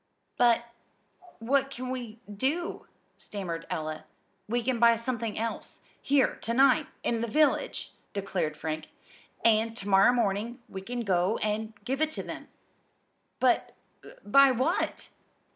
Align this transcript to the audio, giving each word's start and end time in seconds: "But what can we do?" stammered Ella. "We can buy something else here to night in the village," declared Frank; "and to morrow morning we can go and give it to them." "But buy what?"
"But 0.35 0.65
what 1.37 1.69
can 1.69 1.91
we 1.91 2.19
do?" 2.27 2.87
stammered 3.19 3.67
Ella. 3.69 4.05
"We 4.47 4.63
can 4.63 4.79
buy 4.79 4.95
something 4.95 5.37
else 5.37 5.81
here 6.01 6.37
to 6.37 6.53
night 6.55 6.87
in 7.03 7.21
the 7.21 7.27
village," 7.27 7.91
declared 8.11 8.57
Frank; 8.57 8.87
"and 9.45 9.77
to 9.77 9.87
morrow 9.87 10.11
morning 10.11 10.59
we 10.67 10.81
can 10.81 11.01
go 11.01 11.37
and 11.43 11.73
give 11.85 12.01
it 12.01 12.09
to 12.13 12.23
them." 12.23 12.47
"But 13.39 13.73
buy 14.25 14.49
what?" 14.49 15.09